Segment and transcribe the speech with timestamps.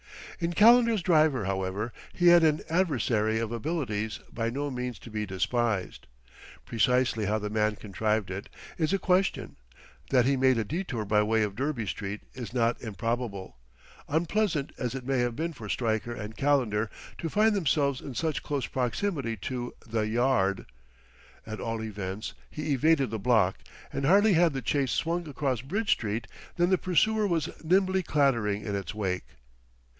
[0.39, 5.27] In Calendar's driver, however, he had an adversary of abilities by no means to be
[5.27, 6.07] despised.
[6.65, 9.57] Precisely how the man contrived it, is a question;
[10.09, 13.57] that he made a detour by way of Derby Street is not improbable,
[14.07, 16.89] unpleasant as it may have been for Stryker and Calendar
[17.19, 20.65] to find themselves in such close proximity to "the Yard."
[21.45, 23.59] At all events, he evaded the block,
[23.93, 26.25] and hardly had the chase swung across Bridge Street,
[26.55, 29.27] than the pursuer was nimbly clattering in its wake.